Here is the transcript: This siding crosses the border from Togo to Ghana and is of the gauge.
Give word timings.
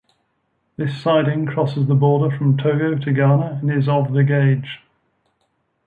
This 0.77 0.99
siding 0.99 1.45
crosses 1.45 1.85
the 1.87 1.93
border 1.93 2.35
from 2.35 2.57
Togo 2.57 2.95
to 2.95 3.13
Ghana 3.13 3.59
and 3.61 3.71
is 3.71 3.87
of 3.87 4.13
the 4.13 4.23
gauge. 4.23 4.79